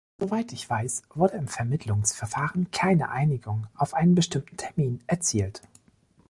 [0.17, 5.61] Soweit ich weiß, wurde im Vermittlungsverfahren keine Einigung auf einen bestimmten Termin erzielt.